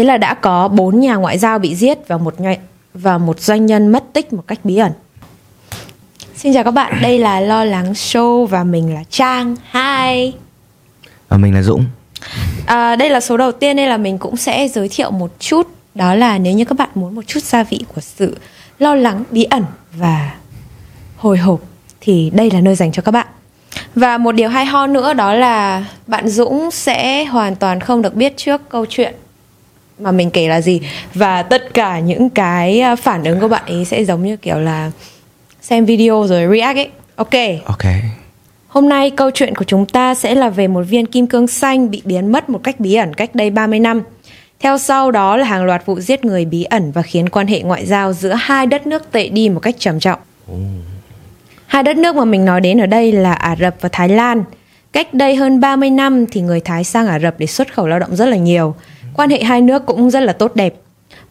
Thế 0.00 0.04
là 0.04 0.16
đã 0.16 0.34
có 0.34 0.68
bốn 0.68 1.00
nhà 1.00 1.14
ngoại 1.14 1.38
giao 1.38 1.58
bị 1.58 1.74
giết 1.74 2.08
và 2.08 2.18
một 2.18 2.40
nhà, 2.40 2.54
và 2.94 3.18
một 3.18 3.40
doanh 3.40 3.66
nhân 3.66 3.88
mất 3.88 4.04
tích 4.12 4.32
một 4.32 4.42
cách 4.46 4.58
bí 4.64 4.76
ẩn. 4.76 4.92
Xin 6.36 6.54
chào 6.54 6.64
các 6.64 6.70
bạn, 6.70 7.02
đây 7.02 7.18
là 7.18 7.40
Lo 7.40 7.64
Lắng 7.64 7.92
Show 7.92 8.46
và 8.46 8.64
mình 8.64 8.94
là 8.94 9.04
Trang. 9.10 9.56
Hi. 9.72 10.32
Và 11.28 11.36
mình 11.36 11.54
là 11.54 11.62
Dũng. 11.62 11.84
À, 12.66 12.96
đây 12.96 13.10
là 13.10 13.20
số 13.20 13.36
đầu 13.36 13.52
tiên 13.52 13.76
nên 13.76 13.88
là 13.88 13.96
mình 13.96 14.18
cũng 14.18 14.36
sẽ 14.36 14.68
giới 14.68 14.88
thiệu 14.88 15.10
một 15.10 15.30
chút 15.38 15.68
đó 15.94 16.14
là 16.14 16.38
nếu 16.38 16.52
như 16.52 16.64
các 16.64 16.78
bạn 16.78 16.88
muốn 16.94 17.14
một 17.14 17.26
chút 17.26 17.42
gia 17.42 17.62
vị 17.62 17.84
của 17.94 18.00
sự 18.00 18.36
lo 18.78 18.94
lắng, 18.94 19.24
bí 19.30 19.44
ẩn 19.44 19.64
và 19.92 20.34
hồi 21.16 21.38
hộp 21.38 21.60
thì 22.00 22.30
đây 22.34 22.50
là 22.50 22.60
nơi 22.60 22.74
dành 22.74 22.92
cho 22.92 23.02
các 23.02 23.12
bạn. 23.12 23.26
Và 23.94 24.18
một 24.18 24.32
điều 24.32 24.48
hay 24.48 24.66
ho 24.66 24.86
nữa 24.86 25.12
đó 25.14 25.34
là 25.34 25.84
bạn 26.06 26.28
Dũng 26.28 26.70
sẽ 26.70 27.24
hoàn 27.24 27.56
toàn 27.56 27.80
không 27.80 28.02
được 28.02 28.14
biết 28.14 28.36
trước 28.36 28.68
câu 28.68 28.86
chuyện 28.88 29.14
mà 30.00 30.12
mình 30.12 30.30
kể 30.30 30.48
là 30.48 30.60
gì 30.60 30.80
và 31.14 31.42
tất 31.42 31.74
cả 31.74 31.98
những 31.98 32.30
cái 32.30 32.80
à, 32.80 32.96
phản 32.96 33.24
ứng 33.24 33.40
của 33.40 33.48
bạn 33.48 33.62
ấy 33.66 33.84
sẽ 33.84 34.04
giống 34.04 34.22
như 34.22 34.36
kiểu 34.36 34.56
là 34.56 34.90
xem 35.62 35.84
video 35.84 36.26
rồi 36.28 36.56
react 36.56 36.76
ấy. 36.76 36.88
Ok. 37.16 37.34
Ok. 37.64 37.84
Hôm 38.68 38.88
nay 38.88 39.10
câu 39.10 39.30
chuyện 39.30 39.54
của 39.54 39.64
chúng 39.64 39.86
ta 39.86 40.14
sẽ 40.14 40.34
là 40.34 40.48
về 40.48 40.68
một 40.68 40.82
viên 40.82 41.06
kim 41.06 41.26
cương 41.26 41.46
xanh 41.46 41.90
bị 41.90 42.02
biến 42.04 42.32
mất 42.32 42.48
một 42.50 42.60
cách 42.64 42.80
bí 42.80 42.94
ẩn 42.94 43.14
cách 43.14 43.34
đây 43.34 43.50
30 43.50 43.78
năm. 43.78 44.02
Theo 44.60 44.78
sau 44.78 45.10
đó 45.10 45.36
là 45.36 45.46
hàng 45.46 45.64
loạt 45.64 45.86
vụ 45.86 46.00
giết 46.00 46.24
người 46.24 46.44
bí 46.44 46.64
ẩn 46.64 46.92
và 46.92 47.02
khiến 47.02 47.28
quan 47.28 47.46
hệ 47.46 47.62
ngoại 47.62 47.86
giao 47.86 48.12
giữa 48.12 48.34
hai 48.38 48.66
đất 48.66 48.86
nước 48.86 49.12
tệ 49.12 49.28
đi 49.28 49.48
một 49.48 49.60
cách 49.60 49.74
trầm 49.78 50.00
trọng. 50.00 50.18
Hai 51.66 51.82
đất 51.82 51.96
nước 51.96 52.16
mà 52.16 52.24
mình 52.24 52.44
nói 52.44 52.60
đến 52.60 52.80
ở 52.80 52.86
đây 52.86 53.12
là 53.12 53.32
Ả 53.32 53.56
Rập 53.56 53.74
và 53.80 53.88
Thái 53.92 54.08
Lan. 54.08 54.44
Cách 54.92 55.14
đây 55.14 55.36
hơn 55.36 55.60
30 55.60 55.90
năm 55.90 56.26
thì 56.26 56.40
người 56.40 56.60
Thái 56.60 56.84
sang 56.84 57.06
Ả 57.06 57.18
Rập 57.18 57.34
để 57.38 57.46
xuất 57.46 57.74
khẩu 57.74 57.86
lao 57.86 57.98
động 57.98 58.16
rất 58.16 58.26
là 58.26 58.36
nhiều. 58.36 58.74
Quan 59.20 59.30
hệ 59.30 59.42
hai 59.42 59.60
nước 59.60 59.86
cũng 59.86 60.10
rất 60.10 60.20
là 60.20 60.32
tốt 60.32 60.52
đẹp. 60.54 60.74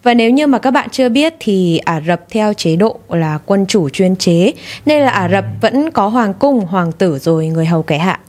Và 0.03 0.13
nếu 0.13 0.29
như 0.29 0.47
mà 0.47 0.59
các 0.59 0.71
bạn 0.71 0.89
chưa 0.91 1.09
biết 1.09 1.33
thì 1.39 1.77
Ả 1.77 2.01
Rập 2.07 2.21
theo 2.29 2.53
chế 2.53 2.75
độ 2.75 2.99
là 3.09 3.39
quân 3.45 3.65
chủ 3.65 3.89
chuyên 3.89 4.15
chế 4.15 4.53
nên 4.85 5.01
là 5.01 5.09
Ả 5.09 5.29
Rập 5.29 5.45
vẫn 5.61 5.91
có 5.91 6.07
hoàng 6.07 6.33
cung, 6.33 6.59
hoàng 6.59 6.91
tử 6.91 7.19
rồi 7.19 7.47
người 7.47 7.65
hầu 7.65 7.83
kẻ 7.83 7.97
hạ. 7.97 8.19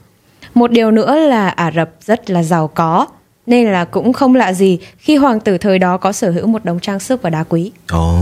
Một 0.53 0.71
điều 0.71 0.91
nữa 0.91 1.15
là 1.15 1.49
Ả 1.49 1.71
Rập 1.71 1.89
rất 2.01 2.29
là 2.29 2.43
giàu 2.43 2.67
có 2.67 3.07
nên 3.45 3.71
là 3.71 3.85
cũng 3.85 4.13
không 4.13 4.35
lạ 4.35 4.53
gì 4.53 4.79
khi 4.97 5.15
hoàng 5.15 5.39
tử 5.39 5.57
thời 5.57 5.79
đó 5.79 5.97
có 5.97 6.11
sở 6.11 6.31
hữu 6.31 6.47
một 6.47 6.65
đống 6.65 6.79
trang 6.79 6.99
sức 6.99 7.21
và 7.21 7.29
đá 7.29 7.43
quý. 7.43 7.71
Ồ. 7.91 8.19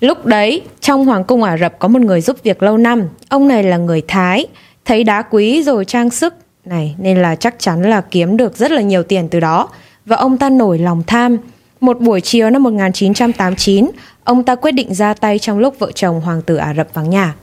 Lúc 0.00 0.26
đấy, 0.26 0.62
trong 0.80 1.06
hoàng 1.06 1.24
cung 1.24 1.42
Ả 1.42 1.58
Rập 1.58 1.78
có 1.78 1.88
một 1.88 2.00
người 2.00 2.20
giúp 2.20 2.36
việc 2.42 2.62
lâu 2.62 2.78
năm. 2.78 3.08
Ông 3.28 3.48
này 3.48 3.62
là 3.62 3.76
người 3.76 4.02
Thái, 4.08 4.46
thấy 4.84 5.04
đá 5.04 5.22
quý 5.22 5.62
rồi 5.62 5.84
trang 5.84 6.10
sức 6.10 6.34
này 6.64 6.94
nên 6.98 7.22
là 7.22 7.36
chắc 7.36 7.54
chắn 7.58 7.82
là 7.82 8.00
kiếm 8.00 8.36
được 8.36 8.56
rất 8.56 8.70
là 8.70 8.82
nhiều 8.82 9.02
tiền 9.02 9.28
từ 9.28 9.40
đó. 9.40 9.68
Và 10.06 10.16
ông 10.16 10.38
ta 10.38 10.50
nổi 10.50 10.78
lòng 10.78 11.02
tham. 11.06 11.36
Một 11.80 12.00
buổi 12.00 12.20
chiều 12.20 12.50
năm 12.50 12.62
1989, 12.62 13.90
ông 14.24 14.44
ta 14.44 14.54
quyết 14.54 14.72
định 14.72 14.94
ra 14.94 15.14
tay 15.14 15.38
trong 15.38 15.58
lúc 15.58 15.78
vợ 15.78 15.92
chồng 15.94 16.20
hoàng 16.20 16.42
tử 16.42 16.56
Ả 16.56 16.74
Rập 16.74 16.94
vắng 16.94 17.10
nhà. 17.10 17.34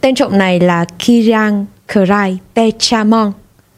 Tên 0.00 0.14
trộm 0.14 0.38
này 0.38 0.60
là 0.60 0.84
Kirang 0.98 1.66
Krai 1.88 2.38
Techamon. 2.54 3.32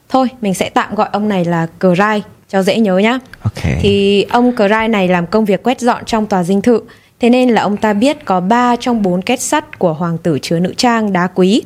Thôi, 0.08 0.28
mình 0.40 0.54
sẽ 0.54 0.70
tạm 0.70 0.94
gọi 0.94 1.08
ông 1.12 1.28
này 1.28 1.44
là 1.44 1.66
Krai 1.80 2.22
cho 2.48 2.62
dễ 2.62 2.78
nhớ 2.80 2.98
nhá. 2.98 3.18
Ok. 3.42 3.64
Thì 3.80 4.22
ông 4.22 4.56
Krai 4.56 4.88
này 4.88 5.08
làm 5.08 5.26
công 5.26 5.44
việc 5.44 5.62
quét 5.62 5.80
dọn 5.80 6.04
trong 6.04 6.26
tòa 6.26 6.42
dinh 6.42 6.62
thự. 6.62 6.80
Thế 7.20 7.30
nên 7.30 7.50
là 7.50 7.62
ông 7.62 7.76
ta 7.76 7.92
biết 7.92 8.24
có 8.24 8.40
3 8.40 8.76
trong 8.76 9.02
4 9.02 9.22
kết 9.22 9.40
sắt 9.40 9.78
của 9.78 9.92
hoàng 9.92 10.18
tử 10.18 10.38
chứa 10.42 10.58
nữ 10.58 10.74
trang 10.76 11.12
đá 11.12 11.26
quý. 11.34 11.62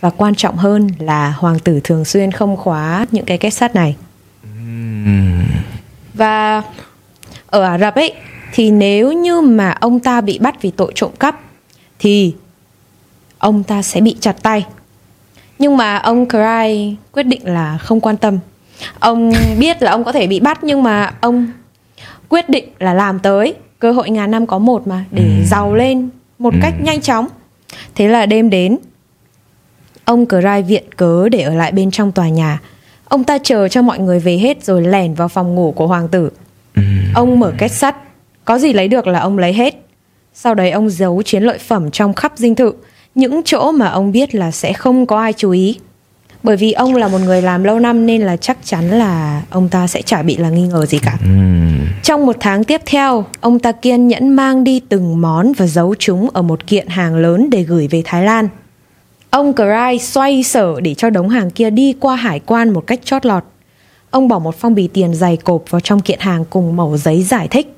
Và 0.00 0.10
quan 0.10 0.34
trọng 0.34 0.56
hơn 0.56 0.88
là 0.98 1.30
hoàng 1.30 1.58
tử 1.58 1.80
thường 1.84 2.04
xuyên 2.04 2.32
không 2.32 2.56
khóa 2.56 3.06
những 3.10 3.24
cái 3.24 3.38
kết 3.38 3.50
sắt 3.50 3.74
này. 3.74 3.96
Và 6.14 6.62
ở 7.46 7.62
Ả 7.62 7.78
Rập 7.78 7.94
ấy 7.94 8.14
thì 8.52 8.70
nếu 8.70 9.12
như 9.12 9.40
mà 9.40 9.70
ông 9.70 10.00
ta 10.00 10.20
bị 10.20 10.38
bắt 10.38 10.62
vì 10.62 10.70
tội 10.70 10.92
trộm 10.94 11.10
cắp 11.20 11.40
thì 11.98 12.34
ông 13.38 13.62
ta 13.62 13.82
sẽ 13.82 14.00
bị 14.00 14.16
chặt 14.20 14.42
tay. 14.42 14.66
Nhưng 15.58 15.76
mà 15.76 15.96
ông 15.96 16.28
Cry 16.28 16.96
quyết 17.12 17.22
định 17.22 17.40
là 17.44 17.78
không 17.78 18.00
quan 18.00 18.16
tâm. 18.16 18.38
Ông 18.98 19.32
biết 19.58 19.82
là 19.82 19.90
ông 19.90 20.04
có 20.04 20.12
thể 20.12 20.26
bị 20.26 20.40
bắt 20.40 20.64
nhưng 20.64 20.82
mà 20.82 21.14
ông 21.20 21.46
quyết 22.28 22.48
định 22.48 22.68
là 22.78 22.94
làm 22.94 23.18
tới 23.18 23.54
cơ 23.78 23.92
hội 23.92 24.10
ngàn 24.10 24.30
năm 24.30 24.46
có 24.46 24.58
một 24.58 24.86
mà 24.86 25.04
để 25.10 25.44
giàu 25.46 25.74
lên 25.74 26.08
một 26.38 26.54
cách 26.62 26.74
nhanh 26.80 27.00
chóng. 27.00 27.28
Thế 27.94 28.08
là 28.08 28.26
đêm 28.26 28.50
đến 28.50 28.78
ông 30.04 30.26
Cry 30.26 30.62
viện 30.68 30.84
cớ 30.96 31.28
để 31.28 31.40
ở 31.40 31.54
lại 31.54 31.72
bên 31.72 31.90
trong 31.90 32.12
tòa 32.12 32.28
nhà. 32.28 32.60
Ông 33.10 33.24
ta 33.24 33.38
chờ 33.38 33.68
cho 33.68 33.82
mọi 33.82 33.98
người 33.98 34.18
về 34.18 34.38
hết 34.38 34.64
rồi 34.64 34.82
lẻn 34.82 35.14
vào 35.14 35.28
phòng 35.28 35.54
ngủ 35.54 35.72
của 35.76 35.86
hoàng 35.86 36.08
tử. 36.08 36.30
Ông 37.14 37.40
mở 37.40 37.52
két 37.58 37.72
sắt, 37.72 37.96
có 38.44 38.58
gì 38.58 38.72
lấy 38.72 38.88
được 38.88 39.06
là 39.06 39.20
ông 39.20 39.38
lấy 39.38 39.52
hết. 39.52 39.86
Sau 40.34 40.54
đấy 40.54 40.70
ông 40.70 40.90
giấu 40.90 41.22
chiến 41.22 41.42
lợi 41.42 41.58
phẩm 41.58 41.90
trong 41.90 42.14
khắp 42.14 42.32
dinh 42.36 42.54
thự, 42.54 42.72
những 43.14 43.40
chỗ 43.44 43.72
mà 43.72 43.88
ông 43.88 44.12
biết 44.12 44.34
là 44.34 44.50
sẽ 44.50 44.72
không 44.72 45.06
có 45.06 45.20
ai 45.20 45.32
chú 45.32 45.50
ý. 45.50 45.78
Bởi 46.42 46.56
vì 46.56 46.72
ông 46.72 46.96
là 46.96 47.08
một 47.08 47.18
người 47.24 47.42
làm 47.42 47.64
lâu 47.64 47.80
năm 47.80 48.06
nên 48.06 48.22
là 48.22 48.36
chắc 48.36 48.58
chắn 48.64 48.88
là 48.90 49.42
ông 49.50 49.68
ta 49.68 49.86
sẽ 49.86 50.02
chả 50.02 50.22
bị 50.22 50.36
là 50.36 50.50
nghi 50.50 50.66
ngờ 50.66 50.86
gì 50.86 50.98
cả. 50.98 51.18
Trong 52.02 52.26
một 52.26 52.36
tháng 52.40 52.64
tiếp 52.64 52.80
theo, 52.86 53.24
ông 53.40 53.58
ta 53.58 53.72
kiên 53.72 54.08
nhẫn 54.08 54.28
mang 54.28 54.64
đi 54.64 54.80
từng 54.88 55.20
món 55.20 55.52
và 55.52 55.66
giấu 55.66 55.94
chúng 55.98 56.30
ở 56.32 56.42
một 56.42 56.66
kiện 56.66 56.86
hàng 56.88 57.16
lớn 57.16 57.50
để 57.50 57.62
gửi 57.62 57.88
về 57.88 58.02
Thái 58.04 58.22
Lan. 58.22 58.48
Ông 59.30 59.52
Cry 59.54 59.98
xoay 59.98 60.42
sở 60.42 60.80
để 60.80 60.94
cho 60.94 61.10
đống 61.10 61.28
hàng 61.28 61.50
kia 61.50 61.70
đi 61.70 61.94
qua 62.00 62.16
hải 62.16 62.40
quan 62.40 62.70
một 62.70 62.86
cách 62.86 63.00
chót 63.04 63.26
lọt. 63.26 63.44
Ông 64.10 64.28
bỏ 64.28 64.38
một 64.38 64.54
phong 64.58 64.74
bì 64.74 64.88
tiền 64.88 65.14
dày 65.14 65.36
cộp 65.36 65.62
vào 65.70 65.80
trong 65.80 66.00
kiện 66.00 66.20
hàng 66.20 66.44
cùng 66.50 66.76
mẩu 66.76 66.96
giấy 66.96 67.22
giải 67.22 67.48
thích. 67.48 67.76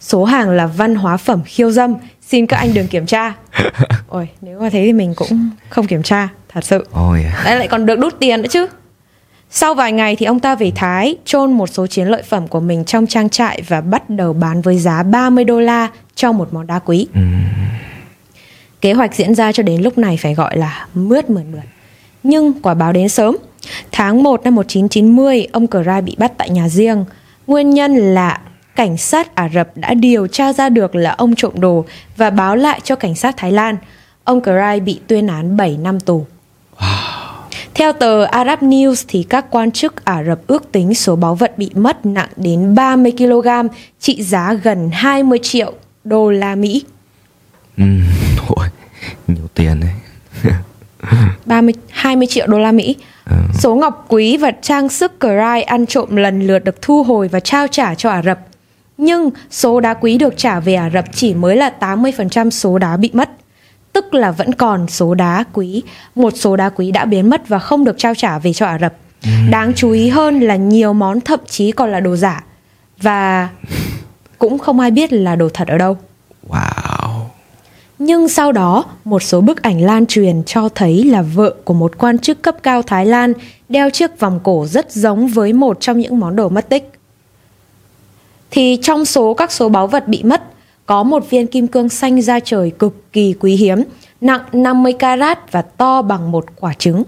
Số 0.00 0.24
hàng 0.24 0.50
là 0.50 0.66
văn 0.66 0.94
hóa 0.94 1.16
phẩm 1.16 1.42
khiêu 1.44 1.70
dâm, 1.70 1.94
xin 2.20 2.46
các 2.46 2.56
anh 2.56 2.74
đừng 2.74 2.86
kiểm 2.86 3.06
tra. 3.06 3.34
Ôi, 4.08 4.28
nếu 4.40 4.60
mà 4.60 4.68
thế 4.70 4.82
thì 4.86 4.92
mình 4.92 5.14
cũng 5.14 5.50
không 5.68 5.86
kiểm 5.86 6.02
tra, 6.02 6.28
thật 6.48 6.64
sự. 6.64 6.86
Ôi. 6.92 7.24
Đấy 7.44 7.56
lại 7.56 7.68
còn 7.68 7.86
được 7.86 7.98
đút 7.98 8.18
tiền 8.18 8.42
nữa 8.42 8.48
chứ. 8.50 8.66
Sau 9.50 9.74
vài 9.74 9.92
ngày 9.92 10.16
thì 10.16 10.26
ông 10.26 10.40
ta 10.40 10.54
về 10.54 10.72
Thái, 10.74 11.16
chôn 11.24 11.52
một 11.52 11.66
số 11.66 11.86
chiến 11.86 12.08
lợi 12.08 12.22
phẩm 12.22 12.48
của 12.48 12.60
mình 12.60 12.84
trong 12.84 13.06
trang 13.06 13.28
trại 13.28 13.62
và 13.68 13.80
bắt 13.80 14.10
đầu 14.10 14.32
bán 14.32 14.62
với 14.62 14.78
giá 14.78 15.02
30 15.02 15.44
đô 15.44 15.60
la 15.60 15.88
cho 16.14 16.32
một 16.32 16.54
món 16.54 16.66
đá 16.66 16.78
quý. 16.78 17.06
Kế 18.82 18.92
hoạch 18.92 19.14
diễn 19.14 19.34
ra 19.34 19.52
cho 19.52 19.62
đến 19.62 19.82
lúc 19.82 19.98
này 19.98 20.16
phải 20.16 20.34
gọi 20.34 20.56
là 20.56 20.86
mướt 20.94 21.30
mượt 21.30 21.44
mượt. 21.52 21.62
Nhưng 22.22 22.52
quả 22.62 22.74
báo 22.74 22.92
đến 22.92 23.08
sớm. 23.08 23.36
Tháng 23.92 24.22
1 24.22 24.44
năm 24.44 24.54
1990, 24.54 25.46
ông 25.52 25.66
Cry 25.66 26.00
bị 26.04 26.16
bắt 26.18 26.32
tại 26.38 26.50
nhà 26.50 26.68
riêng. 26.68 27.04
Nguyên 27.46 27.70
nhân 27.70 27.96
là 27.96 28.40
cảnh 28.76 28.96
sát 28.96 29.34
Ả 29.34 29.48
Rập 29.54 29.68
đã 29.76 29.94
điều 29.94 30.26
tra 30.26 30.52
ra 30.52 30.68
được 30.68 30.94
là 30.94 31.10
ông 31.10 31.34
trộm 31.34 31.52
đồ 31.60 31.84
và 32.16 32.30
báo 32.30 32.56
lại 32.56 32.80
cho 32.84 32.96
cảnh 32.96 33.14
sát 33.14 33.36
Thái 33.36 33.52
Lan. 33.52 33.76
Ông 34.24 34.40
Cry 34.40 34.80
bị 34.84 35.00
tuyên 35.06 35.26
án 35.26 35.56
7 35.56 35.76
năm 35.76 36.00
tù. 36.00 36.26
Theo 37.74 37.92
tờ 37.92 38.24
Arab 38.24 38.58
News 38.58 39.04
thì 39.08 39.22
các 39.22 39.50
quan 39.50 39.70
chức 39.70 40.04
Ả 40.04 40.24
Rập 40.24 40.38
ước 40.46 40.72
tính 40.72 40.94
số 40.94 41.16
báu 41.16 41.34
vật 41.34 41.58
bị 41.58 41.70
mất 41.74 42.06
nặng 42.06 42.28
đến 42.36 42.74
30 42.74 43.12
kg, 43.18 43.48
trị 44.00 44.22
giá 44.22 44.54
gần 44.54 44.90
20 44.92 45.38
triệu 45.42 45.72
đô 46.04 46.30
la 46.30 46.54
Mỹ. 46.54 46.84
Ừ. 47.76 47.84
Nhiều 49.28 49.48
tiền 49.54 49.80
đấy. 49.80 50.52
30 51.46 51.74
20 51.90 52.26
triệu 52.26 52.46
đô 52.46 52.58
la 52.58 52.72
Mỹ. 52.72 52.96
Số 53.54 53.74
ngọc 53.74 54.04
quý 54.08 54.36
và 54.36 54.50
trang 54.62 54.88
sức 54.88 55.12
Cry 55.20 55.62
ăn 55.66 55.86
trộm 55.86 56.16
lần 56.16 56.46
lượt 56.46 56.58
được 56.58 56.82
thu 56.82 57.02
hồi 57.02 57.28
và 57.28 57.40
trao 57.40 57.66
trả 57.66 57.94
cho 57.94 58.10
Ả 58.10 58.22
Rập. 58.22 58.38
Nhưng 58.98 59.30
số 59.50 59.80
đá 59.80 59.94
quý 59.94 60.18
được 60.18 60.34
trả 60.36 60.60
về 60.60 60.74
Ả 60.74 60.90
Rập 60.90 61.04
chỉ 61.14 61.34
mới 61.34 61.56
là 61.56 61.72
80% 61.80 62.50
số 62.50 62.78
đá 62.78 62.96
bị 62.96 63.10
mất. 63.12 63.30
Tức 63.92 64.14
là 64.14 64.30
vẫn 64.30 64.54
còn 64.54 64.88
số 64.88 65.14
đá 65.14 65.44
quý, 65.52 65.82
một 66.14 66.32
số 66.36 66.56
đá 66.56 66.68
quý 66.68 66.90
đã 66.90 67.04
biến 67.04 67.30
mất 67.30 67.48
và 67.48 67.58
không 67.58 67.84
được 67.84 67.98
trao 67.98 68.14
trả 68.14 68.38
về 68.38 68.52
cho 68.52 68.66
Ả 68.66 68.78
Rập. 68.78 68.94
Đáng 69.50 69.72
chú 69.76 69.90
ý 69.90 70.08
hơn 70.08 70.40
là 70.40 70.56
nhiều 70.56 70.92
món 70.92 71.20
thậm 71.20 71.40
chí 71.48 71.72
còn 71.72 71.92
là 71.92 72.00
đồ 72.00 72.16
giả 72.16 72.44
và 73.00 73.48
cũng 74.38 74.58
không 74.58 74.80
ai 74.80 74.90
biết 74.90 75.12
là 75.12 75.36
đồ 75.36 75.48
thật 75.54 75.68
ở 75.68 75.78
đâu. 75.78 75.96
Wow. 76.48 76.91
Nhưng 78.04 78.28
sau 78.28 78.52
đó, 78.52 78.84
một 79.04 79.22
số 79.22 79.40
bức 79.40 79.62
ảnh 79.62 79.82
lan 79.82 80.06
truyền 80.06 80.42
cho 80.44 80.68
thấy 80.68 81.04
là 81.04 81.22
vợ 81.22 81.54
của 81.64 81.74
một 81.74 81.98
quan 81.98 82.18
chức 82.18 82.42
cấp 82.42 82.56
cao 82.62 82.82
Thái 82.82 83.06
Lan 83.06 83.32
đeo 83.68 83.90
chiếc 83.90 84.20
vòng 84.20 84.40
cổ 84.42 84.66
rất 84.66 84.92
giống 84.92 85.28
với 85.28 85.52
một 85.52 85.80
trong 85.80 85.98
những 85.98 86.20
món 86.20 86.36
đồ 86.36 86.48
mất 86.48 86.68
tích. 86.68 86.92
Thì 88.50 88.78
trong 88.82 89.04
số 89.04 89.34
các 89.34 89.52
số 89.52 89.68
báu 89.68 89.86
vật 89.86 90.08
bị 90.08 90.22
mất, 90.22 90.42
có 90.86 91.02
một 91.02 91.30
viên 91.30 91.46
kim 91.46 91.66
cương 91.66 91.88
xanh 91.88 92.22
da 92.22 92.40
trời 92.40 92.70
cực 92.70 93.12
kỳ 93.12 93.34
quý 93.40 93.56
hiếm, 93.56 93.82
nặng 94.20 94.40
50 94.52 94.92
carat 94.92 95.52
và 95.52 95.62
to 95.62 96.02
bằng 96.02 96.32
một 96.32 96.44
quả 96.60 96.74
trứng. 96.74 97.02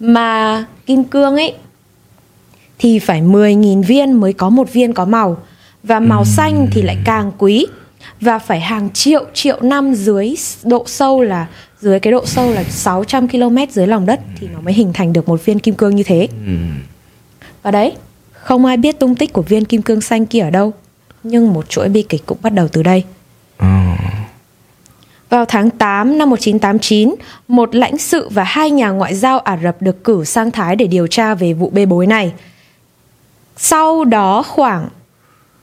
Mà 0.00 0.64
kim 0.86 1.04
cương 1.04 1.36
ấy 1.36 1.54
thì 2.78 2.98
phải 2.98 3.22
10.000 3.22 3.82
viên 3.82 4.12
mới 4.12 4.32
có 4.32 4.48
một 4.48 4.72
viên 4.72 4.92
có 4.92 5.04
màu 5.04 5.36
và 5.82 6.00
màu 6.00 6.24
xanh 6.24 6.68
thì 6.72 6.82
lại 6.82 6.96
càng 7.04 7.32
quý 7.38 7.66
và 8.20 8.38
phải 8.38 8.60
hàng 8.60 8.90
triệu 8.94 9.24
triệu 9.34 9.60
năm 9.60 9.94
dưới 9.94 10.34
độ 10.64 10.84
sâu 10.86 11.22
là 11.22 11.46
dưới 11.80 12.00
cái 12.00 12.12
độ 12.12 12.26
sâu 12.26 12.50
là 12.50 12.64
600 12.64 13.28
km 13.28 13.56
dưới 13.70 13.86
lòng 13.86 14.06
đất 14.06 14.20
thì 14.40 14.48
nó 14.52 14.60
mới 14.60 14.74
hình 14.74 14.92
thành 14.92 15.12
được 15.12 15.28
một 15.28 15.44
viên 15.44 15.58
kim 15.58 15.74
cương 15.74 15.96
như 15.96 16.02
thế. 16.02 16.28
Và 17.62 17.70
đấy, 17.70 17.92
Không 18.32 18.64
ai 18.64 18.76
biết 18.76 18.98
tung 18.98 19.14
tích 19.14 19.32
của 19.32 19.42
viên 19.42 19.64
kim 19.64 19.82
cương 19.82 20.00
xanh 20.00 20.26
kia 20.26 20.40
ở 20.40 20.50
đâu 20.50 20.72
Nhưng 21.22 21.52
một 21.52 21.68
chuỗi 21.68 21.88
bi 21.88 22.02
kịch 22.02 22.22
cũng 22.26 22.38
bắt 22.42 22.52
đầu 22.52 22.68
từ 22.68 22.82
đây 22.82 23.04
Ờ. 23.58 23.66
Vào 25.28 25.44
tháng 25.44 25.70
8 25.70 26.18
năm 26.18 26.30
1989, 26.30 27.14
một 27.48 27.74
lãnh 27.74 27.98
sự 27.98 28.28
và 28.28 28.44
hai 28.44 28.70
nhà 28.70 28.90
ngoại 28.90 29.14
giao 29.14 29.38
Ả 29.38 29.58
Rập 29.62 29.82
được 29.82 30.04
cử 30.04 30.24
sang 30.24 30.50
Thái 30.50 30.76
để 30.76 30.86
điều 30.86 31.06
tra 31.06 31.34
về 31.34 31.52
vụ 31.52 31.70
bê 31.70 31.86
bối 31.86 32.06
này. 32.06 32.32
Sau 33.56 34.04
đó 34.04 34.42
khoảng 34.42 34.88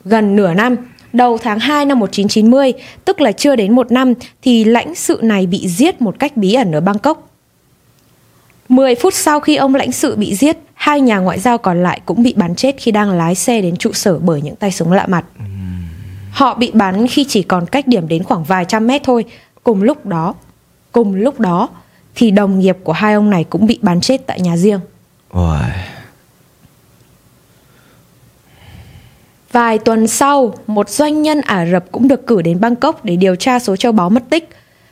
gần 0.05 0.35
nửa 0.35 0.53
năm, 0.53 0.75
đầu 1.13 1.37
tháng 1.37 1.59
2 1.59 1.85
năm 1.85 1.99
1990, 1.99 2.73
tức 3.05 3.21
là 3.21 3.31
chưa 3.31 3.55
đến 3.55 3.75
một 3.75 3.91
năm, 3.91 4.13
thì 4.41 4.63
lãnh 4.63 4.95
sự 4.95 5.19
này 5.23 5.45
bị 5.47 5.67
giết 5.67 6.01
một 6.01 6.15
cách 6.19 6.37
bí 6.37 6.53
ẩn 6.53 6.71
ở 6.71 6.81
Bangkok. 6.81 7.29
10 8.69 8.95
phút 8.95 9.13
sau 9.13 9.39
khi 9.39 9.55
ông 9.55 9.75
lãnh 9.75 9.91
sự 9.91 10.15
bị 10.15 10.35
giết, 10.35 10.57
hai 10.73 11.01
nhà 11.01 11.17
ngoại 11.17 11.39
giao 11.39 11.57
còn 11.57 11.83
lại 11.83 12.01
cũng 12.05 12.23
bị 12.23 12.33
bắn 12.37 12.55
chết 12.55 12.75
khi 12.77 12.91
đang 12.91 13.11
lái 13.11 13.35
xe 13.35 13.61
đến 13.61 13.75
trụ 13.75 13.91
sở 13.93 14.19
bởi 14.19 14.41
những 14.41 14.55
tay 14.55 14.71
súng 14.71 14.91
lạ 14.91 15.07
mặt. 15.07 15.25
Họ 16.31 16.55
bị 16.55 16.71
bắn 16.73 17.07
khi 17.07 17.25
chỉ 17.29 17.43
còn 17.43 17.65
cách 17.65 17.87
điểm 17.87 18.07
đến 18.07 18.23
khoảng 18.23 18.43
vài 18.43 18.65
trăm 18.65 18.87
mét 18.87 19.03
thôi. 19.03 19.25
Cùng 19.63 19.83
lúc 19.83 20.05
đó, 20.05 20.33
cùng 20.91 21.15
lúc 21.15 21.39
đó 21.39 21.69
thì 22.15 22.31
đồng 22.31 22.59
nghiệp 22.59 22.77
của 22.83 22.93
hai 22.93 23.13
ông 23.13 23.29
này 23.29 23.43
cũng 23.43 23.67
bị 23.67 23.79
bắn 23.81 24.01
chết 24.01 24.27
tại 24.27 24.41
nhà 24.41 24.57
riêng. 24.57 24.79
Ôi. 25.29 25.57
Vài 29.53 29.79
tuần 29.79 30.07
sau, 30.07 30.53
một 30.67 30.89
doanh 30.89 31.21
nhân 31.21 31.41
Ả 31.41 31.65
Rập 31.65 31.91
cũng 31.91 32.07
được 32.07 32.27
cử 32.27 32.41
đến 32.41 32.59
Bangkok 32.59 33.05
để 33.05 33.15
điều 33.15 33.35
tra 33.35 33.59
số 33.59 33.75
châu 33.75 33.91
báu 33.91 34.09
mất 34.09 34.23
tích. 34.29 34.49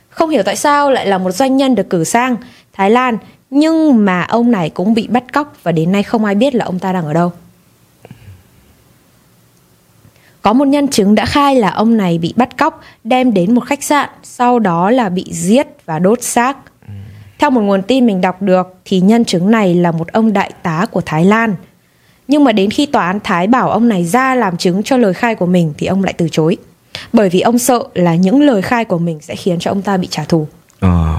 Không 0.08 0.30
hiểu 0.30 0.42
tại 0.42 0.56
sao 0.56 0.90
lại 0.90 1.06
là 1.06 1.18
một 1.18 1.30
doanh 1.30 1.56
nhân 1.56 1.74
được 1.74 1.90
cử 1.90 2.04
sang 2.04 2.36
Thái 2.72 2.90
Lan, 2.90 3.18
nhưng 3.50 4.04
mà 4.04 4.22
ông 4.22 4.50
này 4.50 4.70
cũng 4.70 4.94
bị 4.94 5.06
bắt 5.06 5.24
cóc 5.32 5.56
và 5.62 5.72
đến 5.72 5.92
nay 5.92 6.02
không 6.02 6.24
ai 6.24 6.34
biết 6.34 6.54
là 6.54 6.64
ông 6.64 6.78
ta 6.78 6.92
đang 6.92 7.06
ở 7.06 7.12
đâu. 7.12 7.32
Có 10.42 10.52
một 10.52 10.64
nhân 10.64 10.88
chứng 10.88 11.14
đã 11.14 11.26
khai 11.26 11.56
là 11.56 11.70
ông 11.70 11.96
này 11.96 12.18
bị 12.18 12.34
bắt 12.36 12.58
cóc, 12.58 12.80
đem 13.04 13.34
đến 13.34 13.54
một 13.54 13.64
khách 13.66 13.82
sạn, 13.82 14.08
sau 14.22 14.58
đó 14.58 14.90
là 14.90 15.08
bị 15.08 15.24
giết 15.30 15.66
và 15.86 15.98
đốt 15.98 16.22
xác. 16.22 16.56
Theo 17.38 17.50
một 17.50 17.60
nguồn 17.60 17.82
tin 17.82 18.06
mình 18.06 18.20
đọc 18.20 18.42
được 18.42 18.74
thì 18.84 19.00
nhân 19.00 19.24
chứng 19.24 19.50
này 19.50 19.74
là 19.74 19.92
một 19.92 20.12
ông 20.12 20.32
đại 20.32 20.52
tá 20.62 20.86
của 20.90 21.00
Thái 21.00 21.24
Lan. 21.24 21.54
Nhưng 22.32 22.44
mà 22.44 22.52
đến 22.52 22.70
khi 22.70 22.86
tòa 22.86 23.06
án 23.06 23.20
Thái 23.24 23.46
bảo 23.46 23.70
ông 23.70 23.88
này 23.88 24.04
ra 24.04 24.34
làm 24.34 24.56
chứng 24.56 24.82
cho 24.82 24.96
lời 24.96 25.14
khai 25.14 25.34
của 25.34 25.46
mình 25.46 25.72
thì 25.78 25.86
ông 25.86 26.04
lại 26.04 26.12
từ 26.12 26.28
chối. 26.28 26.56
Bởi 27.12 27.28
vì 27.28 27.40
ông 27.40 27.58
sợ 27.58 27.82
là 27.94 28.14
những 28.14 28.40
lời 28.42 28.62
khai 28.62 28.84
của 28.84 28.98
mình 28.98 29.18
sẽ 29.20 29.36
khiến 29.36 29.58
cho 29.58 29.70
ông 29.70 29.82
ta 29.82 29.96
bị 29.96 30.08
trả 30.10 30.24
thù. 30.24 30.46
Ờ. 30.80 31.18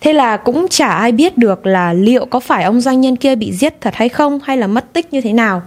Thế 0.00 0.12
là 0.12 0.36
cũng 0.36 0.66
chả 0.70 0.88
ai 0.88 1.12
biết 1.12 1.38
được 1.38 1.66
là 1.66 1.92
liệu 1.92 2.26
có 2.26 2.40
phải 2.40 2.64
ông 2.64 2.80
doanh 2.80 3.00
nhân 3.00 3.16
kia 3.16 3.34
bị 3.34 3.52
giết 3.52 3.80
thật 3.80 3.94
hay 3.94 4.08
không 4.08 4.40
hay 4.44 4.56
là 4.56 4.66
mất 4.66 4.92
tích 4.92 5.12
như 5.12 5.20
thế 5.20 5.32
nào. 5.32 5.62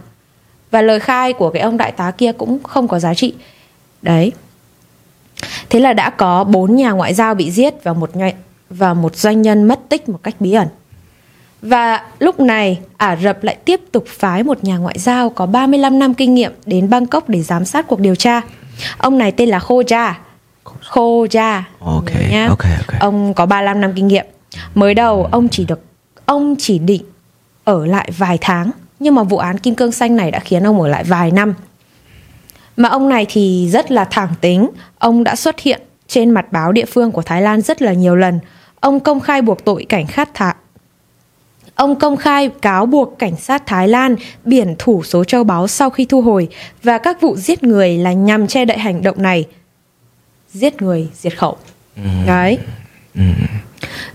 Và 0.71 0.81
lời 0.81 0.99
khai 0.99 1.33
của 1.33 1.49
cái 1.49 1.61
ông 1.61 1.77
đại 1.77 1.91
tá 1.91 2.11
kia 2.11 2.31
cũng 2.31 2.63
không 2.63 2.87
có 2.87 2.99
giá 2.99 3.13
trị. 3.13 3.33
Đấy. 4.01 4.31
Thế 5.69 5.79
là 5.79 5.93
đã 5.93 6.09
có 6.09 6.43
bốn 6.43 6.75
nhà 6.75 6.91
ngoại 6.91 7.13
giao 7.13 7.35
bị 7.35 7.51
giết 7.51 7.83
và 7.83 7.93
một 7.93 8.15
nhoi- 8.15 8.33
và 8.69 8.93
một 8.93 9.15
doanh 9.15 9.41
nhân 9.41 9.63
mất 9.63 9.79
tích 9.89 10.09
một 10.09 10.19
cách 10.23 10.35
bí 10.39 10.53
ẩn. 10.53 10.67
Và 11.63 12.01
lúc 12.19 12.39
này, 12.39 12.79
Ả 12.97 13.15
Rập 13.15 13.43
lại 13.43 13.55
tiếp 13.65 13.81
tục 13.91 14.05
phái 14.07 14.43
một 14.43 14.63
nhà 14.63 14.77
ngoại 14.77 14.99
giao 14.99 15.29
có 15.29 15.45
35 15.45 15.99
năm 15.99 16.13
kinh 16.13 16.33
nghiệm 16.35 16.51
đến 16.65 16.89
Bangkok 16.89 17.29
để 17.29 17.41
giám 17.41 17.65
sát 17.65 17.87
cuộc 17.87 17.99
điều 17.99 18.15
tra. 18.15 18.41
Ông 18.97 19.17
này 19.17 19.31
tên 19.31 19.49
là 19.49 19.59
Khoja. 19.59 20.13
Khoja. 20.89 21.61
Ok, 21.79 22.05
Nhớ 22.05 22.27
nhá. 22.31 22.47
ok, 22.49 22.63
ok. 22.87 22.99
Ông 22.99 23.33
có 23.33 23.45
35 23.45 23.81
năm 23.81 23.93
kinh 23.95 24.07
nghiệm. 24.07 24.25
Mới 24.75 24.93
đầu 24.93 25.27
ông 25.31 25.49
chỉ 25.49 25.65
được 25.65 25.81
ông 26.25 26.55
chỉ 26.59 26.79
định 26.79 27.03
ở 27.63 27.85
lại 27.85 28.11
vài 28.17 28.37
tháng, 28.41 28.71
nhưng 28.99 29.15
mà 29.15 29.23
vụ 29.23 29.37
án 29.37 29.57
kim 29.57 29.75
cương 29.75 29.91
xanh 29.91 30.15
này 30.15 30.31
đã 30.31 30.39
khiến 30.39 30.63
ông 30.67 30.81
ở 30.81 30.87
lại 30.87 31.03
vài 31.03 31.31
năm. 31.31 31.53
Mà 32.77 32.89
ông 32.89 33.09
này 33.09 33.25
thì 33.29 33.69
rất 33.73 33.91
là 33.91 34.05
thẳng 34.05 34.29
tính, 34.41 34.69
ông 34.99 35.23
đã 35.23 35.35
xuất 35.35 35.59
hiện 35.59 35.81
trên 36.07 36.29
mặt 36.29 36.51
báo 36.51 36.71
địa 36.71 36.85
phương 36.85 37.11
của 37.11 37.21
Thái 37.21 37.41
Lan 37.41 37.61
rất 37.61 37.81
là 37.81 37.93
nhiều 37.93 38.15
lần. 38.15 38.39
Ông 38.79 38.99
công 38.99 39.19
khai 39.19 39.41
buộc 39.41 39.65
tội 39.65 39.85
cảnh 39.89 40.05
sát 40.15 40.29
thả 40.33 40.53
Ông 41.75 41.95
công 41.95 42.17
khai 42.17 42.49
cáo 42.61 42.85
buộc 42.85 43.19
cảnh 43.19 43.35
sát 43.35 43.65
Thái 43.65 43.87
Lan 43.87 44.15
biển 44.45 44.75
thủ 44.79 45.03
số 45.03 45.23
châu 45.23 45.43
báu 45.43 45.67
sau 45.67 45.89
khi 45.89 46.05
thu 46.05 46.21
hồi 46.21 46.47
và 46.83 46.97
các 46.97 47.21
vụ 47.21 47.35
giết 47.35 47.63
người 47.63 47.97
là 47.97 48.13
nhằm 48.13 48.47
che 48.47 48.65
đậy 48.65 48.77
hành 48.77 49.03
động 49.03 49.21
này. 49.21 49.45
Giết 50.49 50.81
người, 50.81 51.09
diệt 51.13 51.37
khẩu. 51.37 51.57
Đấy. 52.27 52.57